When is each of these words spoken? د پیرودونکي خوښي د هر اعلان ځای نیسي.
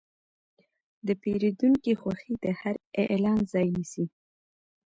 د 1.07 1.09
پیرودونکي 1.21 1.93
خوښي 2.01 2.33
د 2.43 2.45
هر 2.59 2.75
اعلان 3.01 3.39
ځای 3.53 3.67
نیسي. 3.75 4.05